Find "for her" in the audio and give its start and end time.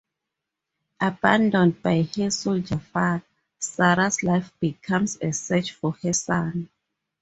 5.73-6.13